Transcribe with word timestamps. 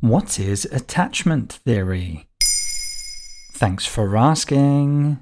What 0.00 0.40
is 0.40 0.64
attachment 0.72 1.52
theory? 1.52 2.26
Thanks 3.52 3.84
for 3.84 4.16
asking. 4.16 5.20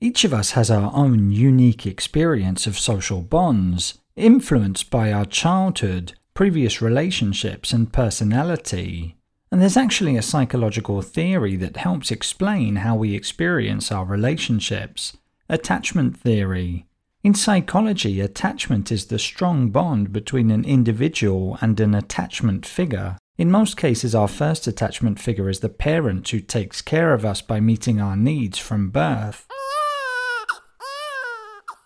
Each 0.00 0.24
of 0.24 0.32
us 0.32 0.52
has 0.52 0.70
our 0.70 0.90
own 0.94 1.30
unique 1.30 1.86
experience 1.86 2.66
of 2.66 2.78
social 2.78 3.20
bonds, 3.20 3.98
influenced 4.16 4.90
by 4.90 5.12
our 5.12 5.26
childhood, 5.26 6.14
previous 6.32 6.80
relationships, 6.80 7.74
and 7.74 7.92
personality. 7.92 9.16
And 9.52 9.60
there's 9.60 9.76
actually 9.76 10.16
a 10.16 10.22
psychological 10.22 11.02
theory 11.02 11.56
that 11.56 11.76
helps 11.76 12.10
explain 12.10 12.76
how 12.76 12.96
we 12.96 13.14
experience 13.14 13.92
our 13.92 14.06
relationships 14.06 15.18
attachment 15.50 16.16
theory. 16.16 16.86
In 17.22 17.34
psychology, 17.34 18.20
attachment 18.22 18.90
is 18.90 19.06
the 19.06 19.18
strong 19.18 19.68
bond 19.68 20.14
between 20.14 20.50
an 20.50 20.64
individual 20.64 21.58
and 21.60 21.78
an 21.78 21.94
attachment 21.94 22.64
figure. 22.64 23.18
In 23.38 23.50
most 23.50 23.76
cases, 23.76 24.14
our 24.14 24.28
first 24.28 24.66
attachment 24.66 25.20
figure 25.20 25.50
is 25.50 25.60
the 25.60 25.68
parent 25.68 26.28
who 26.30 26.40
takes 26.40 26.80
care 26.80 27.12
of 27.12 27.24
us 27.24 27.42
by 27.42 27.60
meeting 27.60 28.00
our 28.00 28.16
needs 28.16 28.58
from 28.58 28.88
birth. 28.88 29.46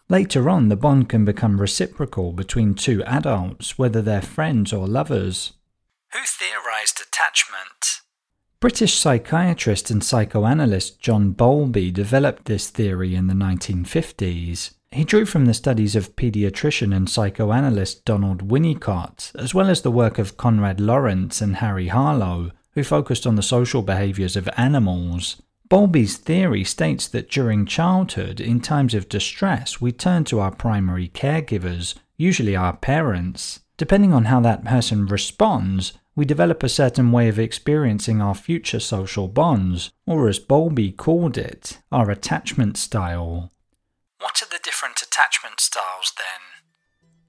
Later 0.09 0.49
on, 0.49 0.69
the 0.69 0.77
bond 0.77 1.09
can 1.09 1.25
become 1.25 1.61
reciprocal 1.61 2.33
between 2.33 2.75
two 2.75 3.03
adults, 3.05 3.79
whether 3.79 4.03
they're 4.03 4.23
friends 4.23 4.73
or 4.73 4.87
lovers. 4.87 5.53
Who 6.13 6.21
theorized 6.25 7.01
attachment? 7.01 8.01
British 8.61 8.95
psychiatrist 8.95 9.91
and 9.91 10.05
psychoanalyst 10.05 11.01
John 11.01 11.31
Bowlby 11.31 11.91
developed 11.91 12.45
this 12.45 12.71
theory 12.71 13.15
in 13.15 13.27
the 13.27 13.35
1950s. 13.35 14.75
He 14.93 15.05
drew 15.05 15.25
from 15.25 15.47
the 15.47 15.55
studies 15.55 15.95
of 15.95 16.17
pediatrician 16.17 16.95
and 16.95 17.09
psychoanalyst 17.09 18.05
Donald 18.05 18.48
Winnicott, 18.48 19.31
as 19.37 19.55
well 19.55 19.71
as 19.71 19.83
the 19.83 19.91
work 19.91 20.19
of 20.19 20.37
Konrad 20.37 20.81
Lorenz 20.81 21.41
and 21.41 21.56
Harry 21.56 21.89
Harlow, 21.89 22.51
who 22.73 22.83
focused 22.83 23.25
on 23.25 23.37
the 23.37 23.42
social 23.42 23.83
behaviors 23.83 24.37
of 24.37 24.48
animals. 24.56 25.41
Bowlby's 25.69 26.17
theory 26.17 26.64
states 26.64 27.06
that 27.06 27.31
during 27.31 27.67
childhood, 27.67 28.41
in 28.41 28.61
times 28.61 28.92
of 28.92 29.09
distress, 29.09 29.81
we 29.81 29.92
turn 29.92 30.25
to 30.25 30.41
our 30.41 30.51
primary 30.51 31.09
caregivers, 31.09 31.95
usually 32.17 32.57
our 32.57 32.77
parents. 32.77 33.61
Depending 33.77 34.12
on 34.12 34.25
how 34.25 34.41
that 34.41 34.64
person 34.64 35.07
responds, 35.07 35.92
we 36.17 36.25
develop 36.25 36.64
a 36.64 36.69
certain 36.69 37.12
way 37.12 37.29
of 37.29 37.39
experiencing 37.39 38.20
our 38.20 38.34
future 38.34 38.81
social 38.81 39.29
bonds, 39.29 39.92
or 40.05 40.29
as 40.29 40.41
Bowlby 40.41 40.91
called 40.91 41.39
it, 41.39 41.79
our 41.92 42.11
attachment 42.11 42.77
style. 42.77 43.53
What 44.19 44.42
are 44.42 44.50
attachment 45.21 45.61
styles 45.61 46.13
then? 46.17 46.65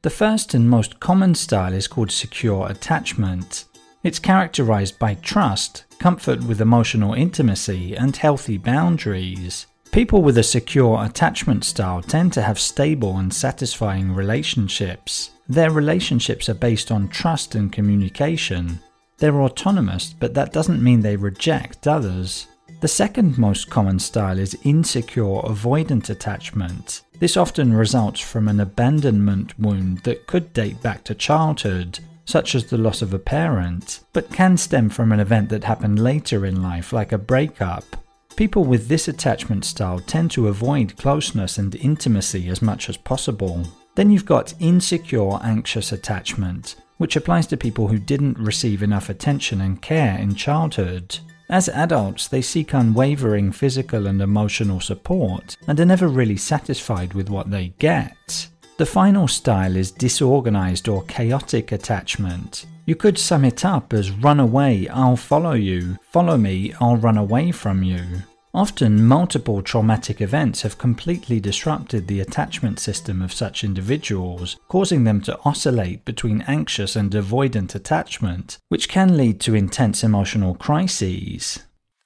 The 0.01 0.09
first 0.09 0.53
and 0.53 0.69
most 0.69 1.01
common 1.01 1.35
style 1.35 1.73
is 1.73 1.89
called 1.89 2.09
secure 2.09 2.69
attachment. 2.69 3.65
It's 4.01 4.17
characterized 4.17 4.97
by 4.97 5.15
trust, 5.15 5.83
comfort 5.99 6.41
with 6.43 6.61
emotional 6.61 7.13
intimacy, 7.13 7.95
and 7.95 8.15
healthy 8.15 8.57
boundaries. 8.57 9.67
People 9.91 10.21
with 10.21 10.37
a 10.37 10.43
secure 10.43 11.03
attachment 11.03 11.65
style 11.65 12.01
tend 12.01 12.31
to 12.33 12.41
have 12.41 12.59
stable 12.59 13.17
and 13.17 13.33
satisfying 13.33 14.15
relationships. 14.15 15.31
Their 15.49 15.69
relationships 15.69 16.47
are 16.47 16.53
based 16.53 16.91
on 16.91 17.09
trust 17.09 17.55
and 17.55 17.73
communication. 17.73 18.79
They're 19.17 19.41
autonomous, 19.41 20.15
but 20.17 20.33
that 20.35 20.53
doesn't 20.53 20.81
mean 20.81 21.01
they 21.01 21.17
reject 21.17 21.87
others. 21.87 22.47
The 22.79 22.87
second 22.87 23.37
most 23.37 23.69
common 23.69 23.99
style 23.99 24.39
is 24.39 24.57
insecure 24.63 25.41
avoidant 25.43 26.09
attachment. 26.09 27.01
This 27.21 27.37
often 27.37 27.75
results 27.75 28.19
from 28.19 28.47
an 28.47 28.59
abandonment 28.59 29.57
wound 29.59 29.99
that 29.99 30.25
could 30.25 30.53
date 30.53 30.81
back 30.81 31.03
to 31.03 31.13
childhood, 31.13 31.99
such 32.25 32.55
as 32.55 32.65
the 32.65 32.79
loss 32.79 33.03
of 33.03 33.13
a 33.13 33.19
parent, 33.19 33.99
but 34.11 34.33
can 34.33 34.57
stem 34.57 34.89
from 34.89 35.11
an 35.11 35.19
event 35.19 35.49
that 35.49 35.63
happened 35.63 35.99
later 35.99 36.47
in 36.47 36.63
life, 36.63 36.91
like 36.91 37.11
a 37.11 37.19
breakup. 37.19 37.85
People 38.35 38.63
with 38.63 38.87
this 38.87 39.07
attachment 39.07 39.65
style 39.65 39.99
tend 39.99 40.31
to 40.31 40.47
avoid 40.47 40.97
closeness 40.97 41.59
and 41.59 41.75
intimacy 41.75 42.49
as 42.49 42.63
much 42.63 42.89
as 42.89 42.97
possible. 42.97 43.67
Then 43.93 44.09
you've 44.09 44.25
got 44.25 44.55
insecure 44.59 45.37
anxious 45.43 45.91
attachment, 45.91 46.75
which 46.97 47.15
applies 47.15 47.45
to 47.47 47.55
people 47.55 47.87
who 47.87 47.99
didn't 47.99 48.39
receive 48.39 48.81
enough 48.81 49.09
attention 49.09 49.61
and 49.61 49.79
care 49.79 50.17
in 50.17 50.33
childhood. 50.33 51.19
As 51.51 51.67
adults, 51.67 52.29
they 52.29 52.41
seek 52.41 52.73
unwavering 52.73 53.51
physical 53.51 54.07
and 54.07 54.21
emotional 54.21 54.79
support 54.79 55.57
and 55.67 55.77
are 55.81 55.85
never 55.85 56.07
really 56.07 56.37
satisfied 56.37 57.13
with 57.13 57.29
what 57.29 57.51
they 57.51 57.73
get. 57.77 58.47
The 58.77 58.85
final 58.85 59.27
style 59.27 59.75
is 59.75 59.91
disorganized 59.91 60.87
or 60.87 61.03
chaotic 61.03 61.73
attachment. 61.73 62.67
You 62.85 62.95
could 62.95 63.17
sum 63.17 63.43
it 63.43 63.65
up 63.65 63.91
as 63.91 64.11
run 64.11 64.39
away, 64.39 64.87
I'll 64.87 65.17
follow 65.17 65.51
you, 65.51 65.97
follow 66.01 66.37
me, 66.37 66.73
I'll 66.79 66.95
run 66.95 67.17
away 67.17 67.51
from 67.51 67.83
you. 67.83 68.23
Often, 68.53 69.05
multiple 69.05 69.61
traumatic 69.61 70.19
events 70.19 70.63
have 70.63 70.77
completely 70.77 71.39
disrupted 71.39 72.07
the 72.07 72.19
attachment 72.19 72.79
system 72.79 73.21
of 73.21 73.31
such 73.31 73.63
individuals, 73.63 74.57
causing 74.67 75.05
them 75.05 75.21
to 75.21 75.39
oscillate 75.45 76.03
between 76.03 76.41
anxious 76.41 76.97
and 76.97 77.11
avoidant 77.11 77.75
attachment, 77.75 78.57
which 78.67 78.89
can 78.89 79.15
lead 79.15 79.39
to 79.41 79.55
intense 79.55 80.03
emotional 80.03 80.55
crises. 80.55 81.59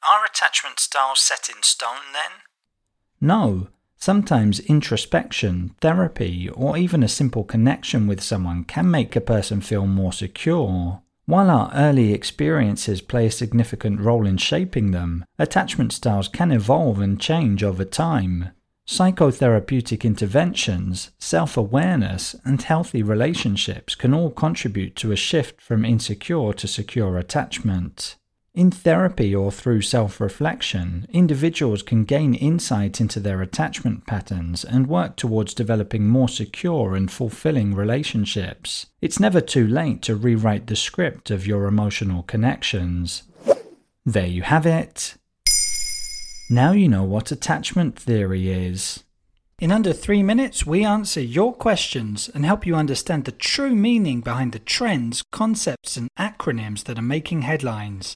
Are 0.07 0.23
attachment 0.23 0.79
styles 0.79 1.19
set 1.19 1.49
in 1.49 1.63
stone 1.63 2.13
then? 2.13 2.43
No, 3.19 3.69
sometimes 3.97 4.59
introspection, 4.59 5.73
therapy, 5.81 6.47
or 6.49 6.77
even 6.77 7.01
a 7.01 7.07
simple 7.07 7.43
connection 7.43 8.05
with 8.05 8.21
someone 8.21 8.65
can 8.65 8.91
make 8.91 9.15
a 9.15 9.21
person 9.21 9.61
feel 9.61 9.87
more 9.87 10.13
secure. 10.13 11.01
While 11.27 11.49
our 11.49 11.71
early 11.73 12.13
experiences 12.13 13.01
play 13.01 13.25
a 13.25 13.31
significant 13.31 13.99
role 13.99 14.27
in 14.27 14.37
shaping 14.37 14.91
them, 14.91 15.25
attachment 15.39 15.91
styles 15.91 16.27
can 16.27 16.51
evolve 16.51 16.99
and 16.99 17.19
change 17.19 17.63
over 17.63 17.83
time. 17.83 18.51
Psychotherapeutic 18.87 20.03
interventions, 20.03 21.09
self 21.17 21.57
awareness, 21.57 22.35
and 22.45 22.61
healthy 22.61 23.01
relationships 23.01 23.95
can 23.95 24.13
all 24.13 24.29
contribute 24.29 24.95
to 24.97 25.11
a 25.11 25.15
shift 25.15 25.59
from 25.59 25.83
insecure 25.83 26.53
to 26.53 26.67
secure 26.67 27.17
attachment. 27.17 28.17
In 28.55 28.71
therapy 28.71 29.35
or 29.35 29.51
through 29.51 29.81
self 29.81 30.21
reflection, 30.21 31.07
individuals 31.09 31.83
can 31.83 32.05
gain 32.05 32.33
insight 32.33 33.01
into 33.01 33.19
their 33.19 33.41
attachment 33.41 34.07
patterns 34.07 34.63
and 34.63 34.87
work 34.87 35.17
towards 35.17 35.53
developing 35.53 36.07
more 36.07 36.29
secure 36.29 36.95
and 36.95 37.11
fulfilling 37.11 37.75
relationships. 37.75 38.85
It's 39.01 39.19
never 39.19 39.41
too 39.41 39.67
late 39.67 40.01
to 40.03 40.15
rewrite 40.15 40.67
the 40.67 40.77
script 40.77 41.31
of 41.31 41.45
your 41.45 41.65
emotional 41.65 42.23
connections. 42.23 43.23
There 44.05 44.25
you 44.25 44.43
have 44.43 44.65
it. 44.65 45.15
Now 46.49 46.71
you 46.71 46.87
know 46.87 47.03
what 47.03 47.33
attachment 47.33 47.99
theory 47.99 48.49
is. 48.49 49.03
In 49.59 49.69
under 49.69 49.91
three 49.91 50.23
minutes, 50.23 50.65
we 50.65 50.85
answer 50.85 51.19
your 51.19 51.53
questions 51.53 52.29
and 52.33 52.45
help 52.45 52.65
you 52.65 52.75
understand 52.75 53.25
the 53.25 53.33
true 53.33 53.75
meaning 53.75 54.21
behind 54.21 54.53
the 54.53 54.59
trends, 54.59 55.23
concepts, 55.33 55.97
and 55.97 56.07
acronyms 56.17 56.85
that 56.85 56.97
are 56.97 57.01
making 57.01 57.41
headlines. 57.41 58.15